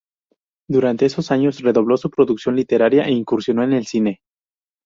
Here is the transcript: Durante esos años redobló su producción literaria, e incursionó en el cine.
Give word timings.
Durante 0.67 1.05
esos 1.05 1.29
años 1.29 1.59
redobló 1.59 1.95
su 1.95 2.09
producción 2.09 2.55
literaria, 2.55 3.03
e 3.03 3.11
incursionó 3.11 3.63
en 3.63 3.73
el 3.73 3.85
cine. 3.85 4.21